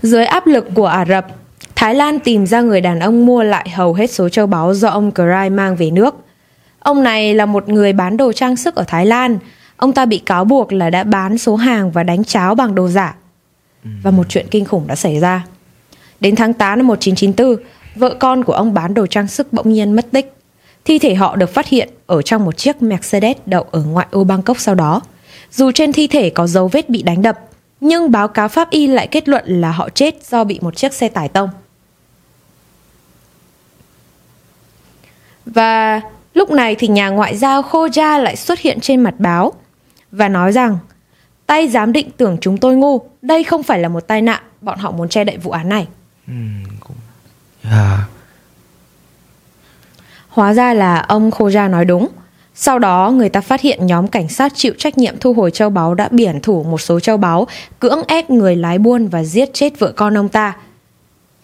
Dưới 0.01 0.25
áp 0.25 0.47
lực 0.47 0.67
của 0.75 0.85
Ả 0.85 1.05
Rập, 1.05 1.27
Thái 1.75 1.95
Lan 1.95 2.19
tìm 2.19 2.47
ra 2.47 2.61
người 2.61 2.81
đàn 2.81 2.99
ông 2.99 3.25
mua 3.25 3.43
lại 3.43 3.69
hầu 3.69 3.93
hết 3.93 4.11
số 4.11 4.29
châu 4.29 4.47
báu 4.47 4.73
do 4.73 4.89
ông 4.89 5.11
Krai 5.11 5.49
mang 5.49 5.75
về 5.75 5.91
nước. 5.91 6.15
Ông 6.79 7.03
này 7.03 7.33
là 7.33 7.45
một 7.45 7.69
người 7.69 7.93
bán 7.93 8.17
đồ 8.17 8.33
trang 8.33 8.55
sức 8.55 8.75
ở 8.75 8.83
Thái 8.87 9.05
Lan. 9.05 9.39
Ông 9.77 9.93
ta 9.93 10.05
bị 10.05 10.17
cáo 10.17 10.45
buộc 10.45 10.73
là 10.73 10.89
đã 10.89 11.03
bán 11.03 11.37
số 11.37 11.55
hàng 11.55 11.91
và 11.91 12.03
đánh 12.03 12.23
cháo 12.23 12.55
bằng 12.55 12.75
đồ 12.75 12.87
giả. 12.87 13.15
Và 14.03 14.11
một 14.11 14.29
chuyện 14.29 14.47
kinh 14.51 14.65
khủng 14.65 14.87
đã 14.87 14.95
xảy 14.95 15.19
ra. 15.19 15.45
Đến 16.19 16.35
tháng 16.35 16.53
8 16.53 16.79
năm 16.79 16.87
1994, 16.87 17.65
vợ 17.95 18.15
con 18.19 18.43
của 18.43 18.53
ông 18.53 18.73
bán 18.73 18.93
đồ 18.93 19.07
trang 19.07 19.27
sức 19.27 19.53
bỗng 19.53 19.73
nhiên 19.73 19.95
mất 19.95 20.05
tích. 20.11 20.33
Thi 20.85 20.99
thể 20.99 21.15
họ 21.15 21.35
được 21.35 21.53
phát 21.53 21.67
hiện 21.67 21.89
ở 22.07 22.21
trong 22.21 22.45
một 22.45 22.57
chiếc 22.57 22.81
Mercedes 22.81 23.37
đậu 23.45 23.65
ở 23.71 23.83
ngoại 23.83 24.07
ô 24.11 24.23
Bangkok 24.23 24.59
sau 24.59 24.75
đó. 24.75 25.01
Dù 25.51 25.71
trên 25.71 25.93
thi 25.93 26.07
thể 26.07 26.29
có 26.29 26.47
dấu 26.47 26.67
vết 26.67 26.89
bị 26.89 27.03
đánh 27.03 27.21
đập, 27.21 27.39
nhưng 27.81 28.11
báo 28.11 28.27
cáo 28.27 28.47
pháp 28.47 28.69
y 28.69 28.87
lại 28.87 29.07
kết 29.07 29.29
luận 29.29 29.43
là 29.61 29.71
họ 29.71 29.89
chết 29.89 30.25
do 30.25 30.43
bị 30.43 30.59
một 30.61 30.75
chiếc 30.75 30.93
xe 30.93 31.09
tải 31.09 31.29
tông. 31.29 31.49
Và 35.45 36.01
lúc 36.33 36.51
này 36.51 36.75
thì 36.75 36.87
nhà 36.87 37.09
ngoại 37.09 37.37
giao 37.37 37.61
Khoja 37.61 38.19
lại 38.19 38.35
xuất 38.35 38.59
hiện 38.59 38.79
trên 38.79 39.03
mặt 39.03 39.13
báo 39.17 39.53
và 40.11 40.29
nói 40.29 40.51
rằng 40.51 40.77
tay 41.45 41.67
giám 41.67 41.91
định 41.91 42.11
tưởng 42.17 42.37
chúng 42.41 42.57
tôi 42.57 42.75
ngu, 42.75 43.01
đây 43.21 43.43
không 43.43 43.63
phải 43.63 43.79
là 43.79 43.89
một 43.89 44.07
tai 44.07 44.21
nạn, 44.21 44.43
bọn 44.61 44.79
họ 44.79 44.91
muốn 44.91 45.09
che 45.09 45.23
đậy 45.23 45.37
vụ 45.37 45.51
án 45.51 45.69
này. 45.69 45.87
Yeah. 47.63 47.99
Hóa 50.27 50.53
ra 50.53 50.73
là 50.73 50.99
ông 50.99 51.31
Khoja 51.31 51.69
nói 51.69 51.85
đúng. 51.85 52.07
Sau 52.55 52.79
đó 52.79 53.11
người 53.11 53.29
ta 53.29 53.41
phát 53.41 53.61
hiện 53.61 53.85
nhóm 53.85 54.07
cảnh 54.07 54.29
sát 54.29 54.51
chịu 54.55 54.73
trách 54.77 54.97
nhiệm 54.97 55.19
thu 55.19 55.33
hồi 55.33 55.51
châu 55.51 55.69
báu 55.69 55.93
đã 55.93 56.07
biển 56.11 56.39
thủ 56.39 56.63
một 56.63 56.81
số 56.81 56.99
châu 56.99 57.17
báu, 57.17 57.47
cưỡng 57.79 57.99
ép 58.07 58.29
người 58.29 58.55
lái 58.55 58.77
buôn 58.77 59.07
và 59.07 59.23
giết 59.23 59.49
chết 59.53 59.79
vợ 59.79 59.93
con 59.95 60.17
ông 60.17 60.29
ta. 60.29 60.55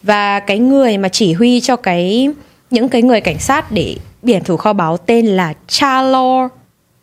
Và 0.03 0.39
cái 0.39 0.59
người 0.59 0.97
mà 0.97 1.09
chỉ 1.09 1.33
huy 1.33 1.61
cho 1.61 1.75
cái 1.75 2.29
những 2.71 2.89
cái 2.89 3.01
người 3.01 3.21
cảnh 3.21 3.39
sát 3.39 3.71
để 3.71 3.97
biển 4.21 4.43
thủ 4.43 4.57
kho 4.57 4.73
báu 4.73 4.97
tên 4.97 5.25
là 5.25 5.53
Chalor 5.67 6.51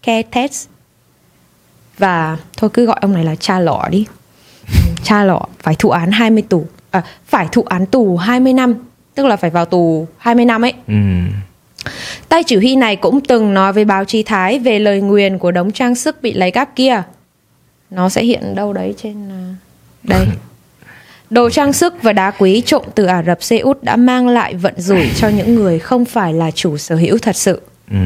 Ketes. 0.03 0.67
Và 1.99 2.37
thôi 2.57 2.71
cứ 2.73 2.85
gọi 2.87 2.99
ông 3.01 3.13
này 3.13 3.25
là 3.25 3.35
cha 3.35 3.61
lọ 3.61 3.89
đi. 3.91 4.07
Cha 5.05 5.25
lọ 5.25 5.47
phải 5.59 5.75
thụ 5.75 5.91
án 5.91 6.13
20 6.13 6.43
tù. 6.43 6.67
À, 6.93 7.03
phải 7.27 7.47
thụ 7.53 7.63
án 7.63 7.87
tù 7.87 8.17
20 8.17 8.53
năm, 8.53 8.75
tức 9.15 9.27
là 9.27 9.37
phải 9.37 9.51
vào 9.51 9.65
tù 9.65 10.07
20 10.19 10.45
năm 10.45 10.65
ấy. 10.65 10.73
Ừ. 10.89 10.95
Tay 12.29 12.43
chỉ 12.47 12.57
huy 12.57 12.77
này 12.77 12.97
cũng 12.97 13.21
từng 13.21 13.55
nói 13.55 13.73
với 13.73 13.85
báo 13.85 14.05
chí 14.05 14.23
Thái 14.23 14.59
về 14.59 14.79
lời 14.79 15.01
nguyền 15.01 15.39
của 15.39 15.51
đống 15.51 15.73
trang 15.73 15.95
sức 15.95 16.23
bị 16.23 16.33
lấy 16.33 16.51
cắp 16.51 16.77
kia. 16.77 17.03
Nó 17.91 18.09
sẽ 18.09 18.25
hiện 18.25 18.55
đâu 18.55 18.73
đấy 18.73 18.95
trên 19.03 19.31
à, 19.31 19.41
đây. 20.03 20.27
Đồ 21.31 21.51
trang 21.51 21.73
sức 21.73 21.95
và 22.03 22.13
đá 22.13 22.31
quý 22.31 22.63
trộm 22.67 22.83
từ 22.95 23.05
Ả 23.05 23.23
Rập 23.23 23.43
Xê 23.43 23.59
Út 23.59 23.83
đã 23.83 23.97
mang 23.97 24.29
lại 24.29 24.55
vận 24.55 24.75
rủi 24.77 25.11
cho 25.17 25.29
những 25.29 25.55
người 25.55 25.79
không 25.79 26.05
phải 26.05 26.35
là 26.35 26.51
chủ 26.51 26.77
sở 26.77 26.95
hữu 26.95 27.19
thật 27.19 27.37
sự. 27.37 27.61
Ừ. 27.91 27.97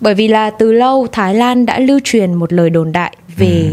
Bởi 0.00 0.14
vì 0.14 0.28
là 0.28 0.50
từ 0.50 0.72
lâu 0.72 1.06
Thái 1.12 1.34
Lan 1.34 1.66
đã 1.66 1.78
lưu 1.78 2.00
truyền 2.04 2.34
một 2.34 2.52
lời 2.52 2.70
đồn 2.70 2.92
đại 2.92 3.16
về 3.36 3.72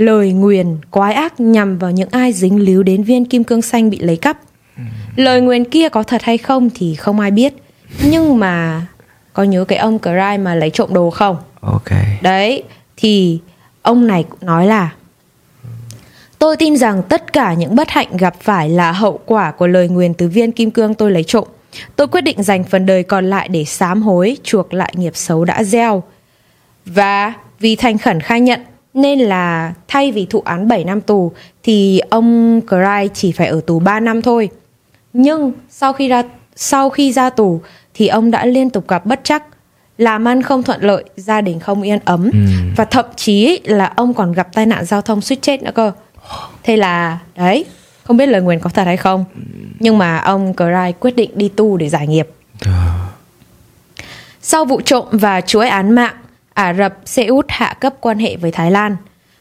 lời 0.00 0.32
nguyền 0.32 0.76
quái 0.90 1.14
ác 1.14 1.40
nhằm 1.40 1.78
vào 1.78 1.90
những 1.90 2.08
ai 2.12 2.32
dính 2.32 2.60
líu 2.60 2.82
đến 2.82 3.02
viên 3.02 3.24
kim 3.24 3.44
cương 3.44 3.62
xanh 3.62 3.90
bị 3.90 3.98
lấy 3.98 4.16
cắp. 4.16 4.38
Lời 5.16 5.40
nguyền 5.40 5.64
kia 5.64 5.88
có 5.88 6.02
thật 6.02 6.22
hay 6.22 6.38
không 6.38 6.70
thì 6.74 6.94
không 6.94 7.20
ai 7.20 7.30
biết. 7.30 7.54
Nhưng 8.04 8.38
mà 8.38 8.86
có 9.32 9.42
nhớ 9.42 9.64
cái 9.64 9.78
ông 9.78 9.98
Cry 9.98 10.38
mà 10.40 10.54
lấy 10.54 10.70
trộm 10.70 10.94
đồ 10.94 11.10
không? 11.10 11.36
Ok. 11.60 11.90
Đấy, 12.22 12.62
thì 12.96 13.40
ông 13.82 14.06
này 14.06 14.24
cũng 14.30 14.38
nói 14.42 14.66
là 14.66 14.90
Tôi 16.38 16.56
tin 16.56 16.76
rằng 16.76 17.02
tất 17.08 17.32
cả 17.32 17.54
những 17.54 17.74
bất 17.74 17.90
hạnh 17.90 18.16
gặp 18.16 18.34
phải 18.40 18.68
là 18.68 18.92
hậu 18.92 19.20
quả 19.26 19.50
của 19.50 19.66
lời 19.66 19.88
nguyền 19.88 20.14
từ 20.14 20.28
viên 20.28 20.52
kim 20.52 20.70
cương 20.70 20.94
tôi 20.94 21.10
lấy 21.10 21.24
trộm. 21.24 21.48
Tôi 21.96 22.06
quyết 22.08 22.20
định 22.20 22.42
dành 22.42 22.64
phần 22.64 22.86
đời 22.86 23.02
còn 23.02 23.30
lại 23.30 23.48
để 23.48 23.64
sám 23.64 24.02
hối, 24.02 24.36
chuộc 24.42 24.74
lại 24.74 24.92
nghiệp 24.96 25.16
xấu 25.16 25.44
đã 25.44 25.64
gieo. 25.64 26.02
Và 26.86 27.32
vì 27.58 27.76
thành 27.76 27.98
khẩn 27.98 28.20
khai 28.20 28.40
nhận 28.40 28.60
nên 28.94 29.18
là 29.18 29.74
thay 29.88 30.12
vì 30.12 30.26
thụ 30.26 30.40
án 30.40 30.68
7 30.68 30.84
năm 30.84 31.00
tù 31.00 31.32
thì 31.62 32.00
ông 32.10 32.60
Cry 32.68 33.08
chỉ 33.14 33.32
phải 33.32 33.46
ở 33.46 33.60
tù 33.66 33.78
3 33.78 34.00
năm 34.00 34.22
thôi. 34.22 34.48
Nhưng 35.12 35.52
sau 35.70 35.92
khi 35.92 36.08
ra 36.08 36.22
sau 36.56 36.90
khi 36.90 37.12
ra 37.12 37.30
tù 37.30 37.60
thì 37.94 38.06
ông 38.06 38.30
đã 38.30 38.46
liên 38.46 38.70
tục 38.70 38.88
gặp 38.88 39.06
bất 39.06 39.20
trắc, 39.24 39.42
làm 39.98 40.28
ăn 40.28 40.42
không 40.42 40.62
thuận 40.62 40.82
lợi, 40.82 41.04
gia 41.16 41.40
đình 41.40 41.60
không 41.60 41.82
yên 41.82 41.98
ấm 42.04 42.30
và 42.76 42.84
thậm 42.84 43.06
chí 43.16 43.60
là 43.64 43.92
ông 43.96 44.14
còn 44.14 44.32
gặp 44.32 44.48
tai 44.52 44.66
nạn 44.66 44.84
giao 44.84 45.02
thông 45.02 45.20
suýt 45.20 45.42
chết 45.42 45.62
nữa 45.62 45.70
cơ. 45.74 45.92
Thế 46.62 46.76
là 46.76 47.18
đấy, 47.36 47.64
không 48.04 48.16
biết 48.16 48.26
lời 48.26 48.42
nguyền 48.42 48.58
có 48.60 48.70
thật 48.70 48.84
hay 48.84 48.96
không. 48.96 49.24
Nhưng 49.78 49.98
mà 49.98 50.18
ông 50.18 50.54
Cry 50.54 50.92
quyết 51.00 51.16
định 51.16 51.30
đi 51.34 51.48
tu 51.48 51.76
để 51.76 51.88
giải 51.88 52.06
nghiệp. 52.06 52.28
Sau 54.42 54.64
vụ 54.64 54.80
trộm 54.80 55.04
và 55.10 55.40
chuỗi 55.40 55.68
án 55.68 55.90
mạng, 55.90 56.14
Ả 56.60 56.74
Rập 56.74 56.94
Xê 57.04 57.24
Út 57.24 57.46
hạ 57.48 57.76
cấp 57.80 57.94
quan 58.00 58.18
hệ 58.18 58.36
với 58.36 58.50
Thái 58.50 58.70
Lan. 58.70 58.96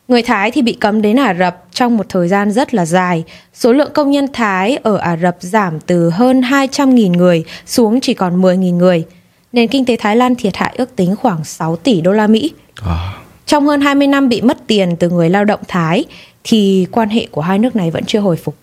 Người 0.07 0.21
Thái 0.21 0.51
thì 0.51 0.61
bị 0.61 0.73
cấm 0.73 1.01
đến 1.01 1.19
Ả 1.19 1.33
Rập 1.33 1.65
trong 1.71 1.97
một 1.97 2.05
thời 2.09 2.27
gian 2.27 2.51
rất 2.51 2.73
là 2.73 2.85
dài. 2.85 3.23
Số 3.53 3.73
lượng 3.73 3.91
công 3.93 4.11
nhân 4.11 4.27
Thái 4.33 4.77
ở 4.83 4.97
Ả 4.97 5.17
Rập 5.17 5.37
giảm 5.39 5.79
từ 5.79 6.09
hơn 6.09 6.41
200.000 6.41 7.11
người 7.11 7.43
xuống 7.65 7.99
chỉ 8.01 8.13
còn 8.13 8.41
10.000 8.41 8.77
người. 8.77 9.05
Nền 9.51 9.67
kinh 9.67 9.85
tế 9.85 9.95
Thái 9.95 10.15
Lan 10.15 10.35
thiệt 10.35 10.57
hại 10.57 10.73
ước 10.77 10.95
tính 10.95 11.15
khoảng 11.15 11.43
6 11.43 11.75
tỷ 11.75 12.01
đô 12.01 12.11
la 12.11 12.27
Mỹ. 12.27 12.51
À, 12.85 13.13
Trong 13.45 13.67
hơn 13.67 13.81
20 13.81 14.07
năm 14.07 14.29
bị 14.29 14.41
mất 14.41 14.57
tiền 14.67 14.95
từ 14.99 15.09
người 15.09 15.29
lao 15.29 15.45
động 15.45 15.61
Thái 15.67 16.05
thì 16.43 16.87
quan 16.91 17.09
hệ 17.09 17.27
của 17.31 17.41
hai 17.41 17.59
nước 17.59 17.75
này 17.75 17.91
vẫn 17.91 18.05
chưa 18.05 18.19
hồi 18.19 18.35
phục. 18.35 18.55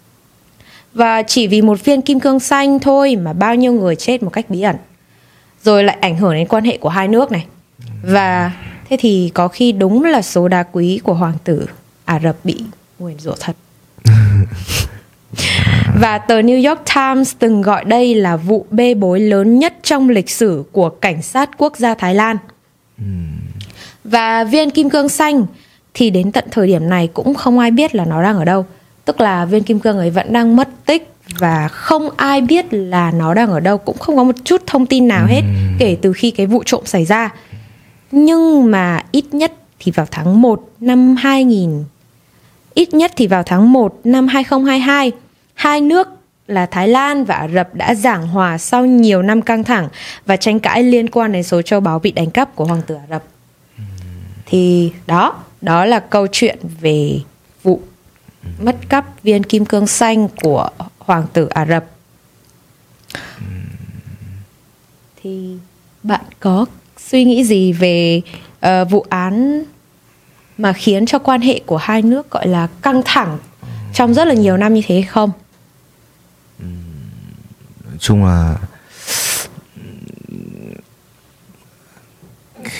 Và 0.94 1.22
chỉ 1.22 1.46
vì 1.46 1.62
một 1.62 1.84
viên 1.84 2.02
kim 2.02 2.20
cương 2.20 2.40
xanh 2.40 2.78
thôi 2.78 3.16
mà 3.16 3.32
bao 3.32 3.54
nhiêu 3.54 3.72
người 3.72 3.96
chết 3.96 4.22
một 4.22 4.30
cách 4.30 4.50
bí 4.50 4.62
ẩn. 4.62 4.76
Rồi 5.62 5.84
lại 5.84 5.96
ảnh 6.00 6.16
hưởng 6.16 6.34
đến 6.34 6.48
quan 6.48 6.64
hệ 6.64 6.76
của 6.76 6.88
hai 6.88 7.08
nước 7.08 7.32
này. 7.32 7.46
Và 8.06 8.52
thế 8.88 8.96
thì 9.00 9.30
có 9.34 9.48
khi 9.48 9.72
đúng 9.72 10.04
là 10.04 10.22
số 10.22 10.48
đá 10.48 10.62
quý 10.62 11.00
của 11.04 11.14
hoàng 11.14 11.34
tử 11.44 11.66
Ả 12.04 12.20
Rập 12.20 12.36
bị 12.44 12.56
nguyền 12.98 13.18
rủa 13.18 13.34
thật. 13.40 13.56
Và 16.00 16.18
tờ 16.18 16.40
New 16.40 16.68
York 16.68 16.80
Times 16.94 17.34
từng 17.38 17.62
gọi 17.62 17.84
đây 17.84 18.14
là 18.14 18.36
vụ 18.36 18.66
bê 18.70 18.94
bối 18.94 19.20
lớn 19.20 19.58
nhất 19.58 19.75
trong 19.82 20.08
lịch 20.08 20.30
sử 20.30 20.64
của 20.72 20.88
cảnh 20.88 21.22
sát 21.22 21.50
quốc 21.58 21.76
gia 21.76 21.94
Thái 21.94 22.14
Lan. 22.14 22.36
Và 24.04 24.44
viên 24.44 24.70
kim 24.70 24.90
cương 24.90 25.08
xanh 25.08 25.46
thì 25.94 26.10
đến 26.10 26.32
tận 26.32 26.44
thời 26.50 26.66
điểm 26.66 26.88
này 26.88 27.08
cũng 27.14 27.34
không 27.34 27.58
ai 27.58 27.70
biết 27.70 27.94
là 27.94 28.04
nó 28.04 28.22
đang 28.22 28.36
ở 28.36 28.44
đâu. 28.44 28.66
Tức 29.04 29.20
là 29.20 29.44
viên 29.44 29.62
kim 29.62 29.80
cương 29.80 29.98
ấy 29.98 30.10
vẫn 30.10 30.32
đang 30.32 30.56
mất 30.56 30.68
tích 30.86 31.12
và 31.38 31.68
không 31.68 32.10
ai 32.16 32.40
biết 32.40 32.66
là 32.70 33.10
nó 33.10 33.34
đang 33.34 33.50
ở 33.50 33.60
đâu, 33.60 33.78
cũng 33.78 33.98
không 33.98 34.16
có 34.16 34.25
một 34.25 34.34
chút 34.44 34.62
thông 34.66 34.86
tin 34.86 35.08
nào 35.08 35.26
hết 35.26 35.42
kể 35.78 35.96
từ 36.02 36.12
khi 36.12 36.30
cái 36.30 36.46
vụ 36.46 36.62
trộm 36.66 36.82
xảy 36.84 37.04
ra. 37.04 37.30
Nhưng 38.10 38.70
mà 38.70 39.04
ít 39.12 39.34
nhất 39.34 39.52
thì 39.78 39.92
vào 39.92 40.06
tháng 40.10 40.42
1 40.42 40.68
năm 40.80 41.16
2000 41.16 41.84
Ít 42.76 42.94
nhất 42.94 43.12
thì 43.16 43.26
vào 43.26 43.42
tháng 43.42 43.72
1 43.72 44.00
năm 44.04 44.28
2022, 44.28 45.12
hai 45.54 45.80
nước 45.80 46.08
là 46.46 46.66
Thái 46.66 46.88
Lan 46.88 47.25
và 47.25 47.34
Ả 47.34 47.48
Rập 47.48 47.75
đã 47.75 47.94
giảng 47.94 48.28
hòa 48.28 48.58
sau 48.58 48.86
nhiều 48.86 49.22
năm 49.22 49.42
căng 49.42 49.64
thẳng 49.64 49.88
và 50.26 50.36
tranh 50.36 50.60
cãi 50.60 50.82
liên 50.82 51.10
quan 51.10 51.32
đến 51.32 51.42
số 51.42 51.62
châu 51.62 51.80
báu 51.80 51.98
bị 51.98 52.12
đánh 52.12 52.30
cắp 52.30 52.56
của 52.56 52.64
hoàng 52.64 52.82
tử 52.86 52.94
Ả 52.94 53.06
Rập. 53.10 53.25
Thì 54.46 54.92
đó, 55.06 55.42
đó 55.60 55.84
là 55.84 56.00
câu 56.00 56.26
chuyện 56.32 56.58
về 56.80 57.20
vụ 57.62 57.80
mất 58.62 58.76
cắp 58.88 59.22
viên 59.22 59.42
kim 59.42 59.64
cương 59.64 59.86
xanh 59.86 60.28
của 60.42 60.70
hoàng 60.98 61.26
tử 61.32 61.46
Ả 61.46 61.66
Rập. 61.66 61.84
Thì 65.22 65.56
bạn 66.02 66.25
có 66.40 66.66
suy 67.10 67.25
nghĩ 67.25 67.44
gì 67.44 67.72
về 67.72 68.20
ờ, 68.60 68.84
vụ 68.84 69.06
án 69.08 69.64
mà 70.58 70.72
khiến 70.72 71.06
cho 71.06 71.18
quan 71.18 71.40
hệ 71.40 71.60
của 71.66 71.76
hai 71.76 72.02
nước 72.02 72.30
gọi 72.30 72.48
là 72.48 72.68
căng 72.82 73.02
thẳng 73.04 73.38
trong 73.92 74.14
rất 74.14 74.25
là 74.25 74.34
nhiều 74.34 74.56
năm 74.56 74.75
như 74.75 74.82
thế 74.86 75.02
không? 75.02 75.30
nói 77.84 77.96
chung 77.98 78.25
là 78.25 78.56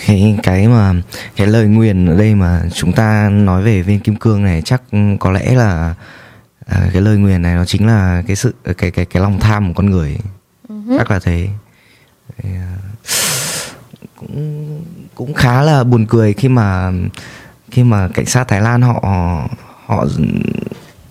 cái 0.07 0.37
cái 0.43 0.67
mà 0.67 0.93
cái 1.35 1.47
lời 1.47 1.67
nguyền 1.67 2.05
ở 2.05 2.17
đây 2.17 2.35
mà 2.35 2.61
chúng 2.73 2.93
ta 2.93 3.29
nói 3.29 3.63
về 3.63 3.81
viên 3.81 3.99
kim 3.99 4.15
cương 4.15 4.43
này 4.43 4.61
chắc 4.65 4.81
có 5.19 5.31
lẽ 5.31 5.55
là 5.55 5.95
à, 6.65 6.89
cái 6.93 7.01
lời 7.01 7.17
nguyền 7.17 7.41
này 7.41 7.55
nó 7.55 7.65
chính 7.65 7.87
là 7.87 8.23
cái 8.27 8.35
sự 8.35 8.53
cái 8.77 8.91
cái 8.91 9.05
cái 9.05 9.23
lòng 9.23 9.39
tham 9.39 9.67
của 9.67 9.73
con 9.73 9.89
người. 9.89 10.17
Chắc 10.97 11.11
là 11.11 11.19
thế. 11.19 11.47
À, 12.43 12.77
cũng 14.17 14.81
cũng 15.15 15.33
khá 15.33 15.61
là 15.61 15.83
buồn 15.83 16.05
cười 16.05 16.33
khi 16.33 16.49
mà 16.49 16.91
khi 17.71 17.83
mà 17.83 18.07
cảnh 18.07 18.25
sát 18.25 18.47
Thái 18.47 18.61
Lan 18.61 18.81
họ 18.81 19.01
họ 19.85 20.05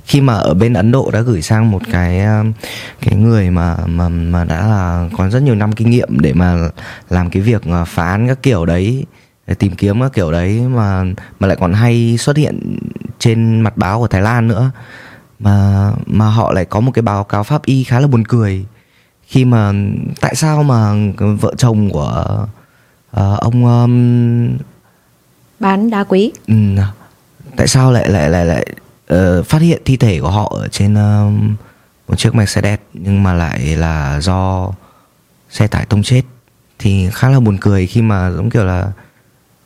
khi 0.05 0.21
mà 0.21 0.35
ở 0.35 0.55
bên 0.55 0.73
Ấn 0.75 0.93
Độ 0.93 1.11
đã 1.13 1.21
gửi 1.21 1.43
sang 1.43 1.71
một 1.71 1.83
cái 1.93 2.25
um, 2.25 2.53
cái 3.01 3.17
người 3.17 3.51
mà 3.51 3.77
mà 3.87 4.09
mà 4.09 4.45
đã 4.45 4.67
là, 4.67 5.09
có 5.17 5.31
rất 5.31 5.43
nhiều 5.43 5.55
năm 5.55 5.73
kinh 5.73 5.91
nghiệm 5.91 6.21
để 6.21 6.33
mà 6.33 6.71
làm 7.11 7.31
cái 7.31 7.43
việc 7.43 7.63
uh, 7.83 7.89
phá 7.89 8.07
án 8.07 8.29
các 8.29 8.43
kiểu 8.43 8.67
đấy, 8.67 9.05
để 9.47 9.55
tìm 9.55 9.77
kiếm 9.77 10.01
các 10.01 10.13
kiểu 10.13 10.33
đấy 10.33 10.61
mà 10.61 11.05
mà 11.41 11.49
lại 11.49 11.57
còn 11.61 11.73
hay 11.73 12.17
xuất 12.19 12.37
hiện 12.37 12.79
trên 13.19 13.61
mặt 13.61 13.77
báo 13.77 13.99
của 13.99 14.09
Thái 14.09 14.23
Lan 14.23 14.49
nữa. 14.49 14.71
Mà 15.39 15.91
mà 16.07 16.27
họ 16.27 16.53
lại 16.53 16.65
có 16.65 16.81
một 16.81 16.93
cái 16.93 17.03
báo 17.03 17.25
cáo 17.25 17.45
pháp 17.45 17.65
y 17.65 17.85
khá 17.85 18.01
là 18.01 18.07
buồn 18.07 18.25
cười 18.25 18.65
khi 19.27 19.45
mà, 19.45 19.73
tại 20.21 20.35
sao 20.35 20.63
mà 20.63 20.93
vợ 21.41 21.55
chồng 21.57 21.91
của 21.91 22.47
uh, 23.21 23.41
ông 23.41 23.65
um, 23.65 24.59
Bán 25.61 25.91
đá 25.91 26.05
quý. 26.05 26.33
Ừ, 26.47 26.55
tại 27.57 27.67
sao 27.69 27.93
lại 27.93 28.09
lại 28.09 28.31
lại 28.31 28.45
lại 28.47 28.67
ờ, 29.07 29.43
phát 29.43 29.63
hiện 29.63 29.83
thi 29.85 29.97
thể 29.97 30.21
của 30.21 30.31
họ 30.31 30.53
ở 30.61 30.69
trên 30.69 30.95
ờ, 30.95 31.31
một 32.09 32.15
chiếc 32.19 32.35
Mercedes 32.35 32.79
nhưng 32.93 33.23
mà 33.23 33.35
lại 33.35 33.59
là 33.77 34.21
do 34.21 34.71
xe 35.51 35.67
tải 35.67 35.87
tông 35.87 36.03
chết 36.03 36.23
thì 36.79 37.09
khá 37.13 37.29
là 37.29 37.41
buồn 37.41 37.59
cười 37.61 37.87
khi 37.87 38.03
mà 38.03 38.31
giống 38.31 38.51
kiểu 38.51 38.65
là 38.65 38.93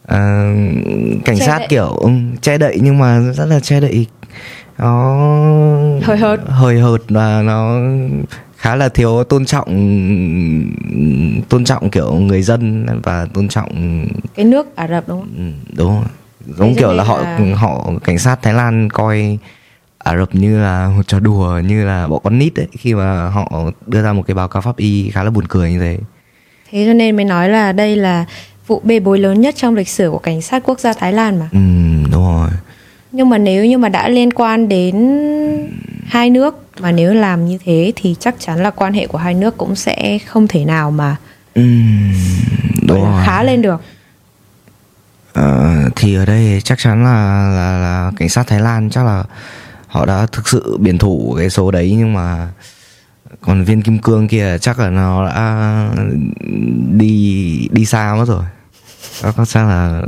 ờ, 0.06 0.18
cảnh 1.24 1.38
Che 1.38 1.46
sát 1.46 1.58
đậy. 1.58 1.66
kiểu 1.70 1.86
ừ, 1.88 2.10
che 2.42 2.58
đậy 2.58 2.78
nhưng 2.82 2.98
mà 2.98 3.18
rất 3.34 3.46
là 3.46 3.60
che 3.60 3.80
đậy 3.80 4.06
nó 4.78 5.16
Hời 6.02 6.16
hợt. 6.16 6.40
hời 6.46 6.80
hợt 6.80 7.00
và 7.08 7.42
nó 7.42 7.80
khá 8.60 8.76
là 8.76 8.88
thiếu 8.88 9.24
tôn 9.24 9.44
trọng 9.44 9.68
tôn 11.48 11.64
trọng 11.64 11.90
kiểu 11.90 12.14
người 12.14 12.42
dân 12.42 12.86
và 13.02 13.26
tôn 13.34 13.48
trọng 13.48 14.04
Cái 14.34 14.44
nước 14.44 14.76
Ả 14.76 14.88
Rập 14.88 15.08
đúng 15.08 15.20
không? 15.20 15.28
Ừ, 15.36 15.74
đúng 15.76 15.88
rồi. 15.96 16.04
giống 16.58 16.74
kiểu 16.74 16.92
là 16.92 17.04
họ 17.04 17.20
là- 17.22 17.38
họ 17.56 17.90
cảnh 18.04 18.18
sát 18.18 18.42
Thái 18.42 18.54
Lan 18.54 18.90
coi 18.90 19.38
Ả 19.98 20.16
Rập 20.18 20.34
như 20.34 20.58
là 20.60 20.88
một 20.96 21.02
trò 21.06 21.20
đùa 21.20 21.60
như 21.68 21.84
là 21.84 22.06
bọn 22.08 22.20
con 22.24 22.38
nít 22.38 22.56
ấy 22.60 22.66
khi 22.78 22.94
mà 22.94 23.28
họ 23.28 23.70
đưa 23.86 24.02
ra 24.02 24.12
một 24.12 24.22
cái 24.26 24.34
báo 24.34 24.48
cáo 24.48 24.62
pháp 24.62 24.76
y 24.76 25.10
khá 25.10 25.22
là 25.24 25.30
buồn 25.30 25.44
cười 25.48 25.70
như 25.72 25.78
thế 25.80 25.98
Thế 26.70 26.84
cho 26.86 26.92
nên 26.92 27.16
mới 27.16 27.24
nói 27.24 27.48
là 27.48 27.72
đây 27.72 27.96
là 27.96 28.24
vụ 28.66 28.80
bê 28.84 29.00
bối 29.00 29.18
lớn 29.18 29.40
nhất 29.40 29.54
trong 29.56 29.74
lịch 29.74 29.88
sử 29.88 30.10
của 30.10 30.18
cảnh 30.18 30.42
sát 30.42 30.62
quốc 30.66 30.80
gia 30.80 30.92
Thái 30.92 31.12
Lan 31.12 31.38
mà. 31.38 31.48
ừ, 31.52 31.58
đúng 32.12 32.22
rồi 32.24 32.48
Nhưng 33.12 33.28
mà 33.30 33.38
nếu 33.38 33.64
như 33.66 33.78
mà 33.78 33.88
đã 33.88 34.08
liên 34.08 34.30
quan 34.32 34.68
đến 34.68 34.94
hai 36.10 36.30
nước. 36.30 36.54
Mà 36.80 36.92
nếu 36.92 37.14
làm 37.14 37.46
như 37.46 37.58
thế 37.64 37.92
thì 37.96 38.16
chắc 38.20 38.34
chắn 38.38 38.62
là 38.62 38.70
quan 38.70 38.92
hệ 38.92 39.06
của 39.06 39.18
hai 39.18 39.34
nước 39.34 39.56
cũng 39.56 39.76
sẽ 39.76 40.18
không 40.26 40.48
thể 40.48 40.64
nào 40.64 40.90
mà 40.90 41.16
đúng 42.82 43.04
rồi. 43.04 43.22
khá 43.26 43.42
lên 43.42 43.62
được. 43.62 43.82
Ờ, 45.32 45.74
thì 45.96 46.14
ở 46.14 46.24
đây 46.24 46.60
chắc 46.64 46.78
chắn 46.78 47.04
là, 47.04 47.48
là 47.48 47.78
là 47.78 48.12
cảnh 48.16 48.28
sát 48.28 48.46
Thái 48.46 48.60
Lan 48.60 48.90
chắc 48.90 49.04
là 49.04 49.24
họ 49.86 50.06
đã 50.06 50.26
thực 50.32 50.48
sự 50.48 50.78
biển 50.80 50.98
thủ 50.98 51.34
cái 51.38 51.50
số 51.50 51.70
đấy 51.70 51.94
nhưng 51.98 52.12
mà 52.12 52.48
còn 53.40 53.64
viên 53.64 53.82
kim 53.82 53.98
cương 53.98 54.28
kia 54.28 54.58
chắc 54.58 54.78
là 54.78 54.90
nó 54.90 55.26
đã 55.26 55.88
đi 56.90 57.68
đi 57.72 57.84
xa 57.84 58.14
mất 58.14 58.28
rồi. 58.28 58.44
Chắc 59.22 59.34
chắc 59.48 59.62
là 59.62 60.02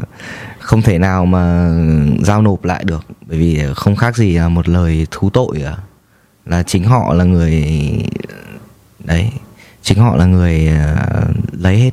không 0.58 0.82
thể 0.82 0.98
nào 0.98 1.26
mà 1.26 1.74
giao 2.24 2.42
nộp 2.42 2.64
lại 2.64 2.84
được 2.84 3.04
bởi 3.26 3.38
vì 3.38 3.60
không 3.76 3.96
khác 3.96 4.16
gì 4.16 4.32
là 4.32 4.48
một 4.48 4.68
lời 4.68 5.06
thú 5.10 5.30
tội 5.30 5.60
cả 5.64 5.76
là 6.46 6.62
chính 6.62 6.84
họ 6.84 7.14
là 7.14 7.24
người 7.24 7.64
đấy 8.98 9.30
chính 9.82 9.98
họ 9.98 10.16
là 10.16 10.24
người 10.24 10.68
ờ, 10.68 10.96
lấy 11.60 11.76
hết. 11.76 11.90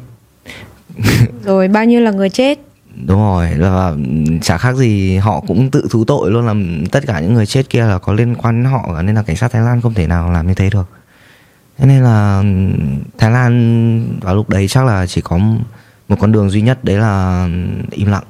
Rồi 1.43 1.67
bao 1.67 1.85
nhiêu 1.85 2.01
là 2.01 2.11
người 2.11 2.29
chết? 2.29 2.59
Đúng 3.05 3.19
rồi 3.19 3.49
là 3.51 3.93
chả 4.41 4.57
khác 4.57 4.75
gì 4.75 5.17
họ 5.17 5.43
cũng 5.47 5.71
tự 5.71 5.87
thú 5.91 6.05
tội 6.05 6.31
luôn 6.31 6.45
là 6.45 6.55
tất 6.91 7.03
cả 7.07 7.19
những 7.19 7.33
người 7.33 7.45
chết 7.45 7.69
kia 7.69 7.85
là 7.85 7.99
có 7.99 8.13
liên 8.13 8.35
quan 8.35 8.63
đến 8.63 8.71
họ 8.71 9.01
nên 9.01 9.15
là 9.15 9.23
cảnh 9.23 9.35
sát 9.35 9.51
Thái 9.51 9.61
Lan 9.61 9.81
không 9.81 9.93
thể 9.93 10.07
nào 10.07 10.31
làm 10.31 10.47
như 10.47 10.53
thế 10.53 10.69
được. 10.69 10.89
Thế 11.77 11.85
nên 11.85 12.03
là 12.03 12.43
Thái 13.17 13.31
Lan 13.31 14.19
vào 14.21 14.35
lúc 14.35 14.49
đấy 14.49 14.67
chắc 14.67 14.85
là 14.85 15.05
chỉ 15.05 15.21
có 15.21 15.39
một 16.07 16.15
con 16.19 16.31
đường 16.31 16.49
duy 16.49 16.61
nhất 16.61 16.83
đấy 16.83 16.97
là 16.97 17.47
im 17.91 18.07
lặng. 18.07 18.23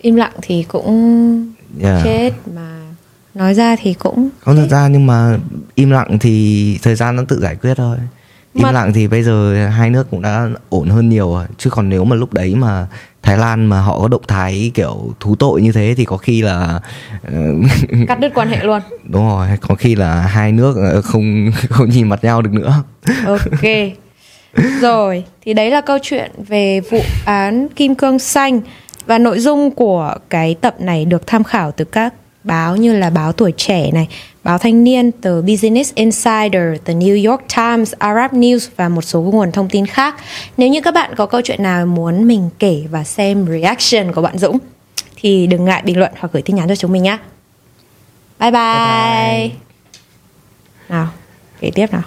Im 0.00 0.16
lặng 0.16 0.32
thì 0.42 0.62
cũng 0.62 1.52
yeah. 1.82 2.04
chết 2.04 2.32
mà 2.54 2.79
nói 3.34 3.54
ra 3.54 3.76
thì 3.82 3.94
cũng 3.94 4.28
không 4.40 4.56
thật 4.56 4.66
ra 4.70 4.88
nhưng 4.88 5.06
mà 5.06 5.38
im 5.74 5.90
lặng 5.90 6.18
thì 6.20 6.78
thời 6.82 6.94
gian 6.94 7.16
nó 7.16 7.22
tự 7.28 7.40
giải 7.40 7.56
quyết 7.56 7.74
thôi 7.76 7.96
im 8.54 8.62
Mà- 8.62 8.72
lặng 8.72 8.92
thì 8.92 9.08
bây 9.08 9.22
giờ 9.22 9.66
hai 9.68 9.90
nước 9.90 10.10
cũng 10.10 10.22
đã 10.22 10.48
ổn 10.68 10.88
hơn 10.88 11.08
nhiều 11.08 11.30
rồi 11.34 11.46
chứ 11.58 11.70
còn 11.70 11.88
nếu 11.88 12.04
mà 12.04 12.16
lúc 12.16 12.32
đấy 12.32 12.54
mà 12.54 12.86
Thái 13.22 13.38
Lan 13.38 13.66
mà 13.66 13.80
họ 13.80 13.98
có 14.00 14.08
động 14.08 14.22
thái 14.28 14.70
kiểu 14.74 15.14
thú 15.20 15.34
tội 15.36 15.62
như 15.62 15.72
thế 15.72 15.94
thì 15.96 16.04
có 16.04 16.16
khi 16.16 16.42
là 16.42 16.80
ờ, 17.32 17.32
cắt 18.08 18.20
đứt 18.20 18.32
quan 18.34 18.48
hệ 18.48 18.64
luôn. 18.64 18.80
đúng 19.04 19.28
rồi 19.28 19.48
có 19.60 19.74
khi 19.74 19.94
là 19.94 20.20
hai 20.20 20.52
nước 20.52 20.76
ờ, 20.76 21.02
không 21.02 21.50
không 21.70 21.90
nhìn 21.90 22.08
mặt 22.08 22.24
nhau 22.24 22.42
được 22.42 22.52
nữa 22.52 22.82
Ok. 23.26 23.64
Rồi, 24.80 25.24
thì 25.42 25.54
đấy 25.54 25.70
là 25.70 25.80
câu 25.80 25.98
chuyện 26.02 26.30
về 26.48 26.80
vụ 26.90 27.00
án 27.24 27.68
Kim 27.68 27.94
Cương 27.94 28.18
Xanh 28.18 28.60
và 29.06 29.18
nội 29.18 29.38
dung 29.38 29.70
của 29.70 30.14
cái 30.30 30.54
tập 30.60 30.74
này 30.80 31.04
được 31.04 31.26
tham 31.26 31.44
khảo 31.44 31.72
từ 31.72 31.84
các 31.84 32.14
báo 32.44 32.76
như 32.76 32.92
là 32.92 33.10
báo 33.10 33.32
Tuổi 33.32 33.52
Trẻ 33.56 33.90
này, 33.92 34.08
báo 34.44 34.58
Thanh 34.58 34.84
niên, 34.84 35.12
tờ 35.12 35.42
Business 35.42 35.94
Insider, 35.94 36.80
tờ 36.84 36.92
New 36.92 37.30
York 37.30 37.42
Times, 37.56 37.92
Arab 37.98 38.32
News 38.32 38.68
và 38.76 38.88
một 38.88 39.02
số 39.02 39.20
nguồn 39.20 39.52
thông 39.52 39.68
tin 39.68 39.86
khác. 39.86 40.14
Nếu 40.56 40.68
như 40.68 40.80
các 40.80 40.94
bạn 40.94 41.14
có 41.16 41.26
câu 41.26 41.40
chuyện 41.44 41.62
nào 41.62 41.86
muốn 41.86 42.28
mình 42.28 42.50
kể 42.58 42.84
và 42.90 43.04
xem 43.04 43.46
reaction 43.46 44.12
của 44.12 44.22
bạn 44.22 44.38
Dũng 44.38 44.58
thì 45.16 45.46
đừng 45.46 45.64
ngại 45.64 45.82
bình 45.84 45.98
luận 45.98 46.12
hoặc 46.18 46.32
gửi 46.32 46.42
tin 46.42 46.56
nhắn 46.56 46.68
cho 46.68 46.76
chúng 46.76 46.92
mình 46.92 47.02
nhé. 47.02 47.18
Bye 48.38 48.50
bye. 48.50 48.60
bye, 48.60 49.48
bye. 49.48 49.50
Nào, 50.88 51.08
kể 51.60 51.70
tiếp 51.74 51.92
nào. 51.92 52.02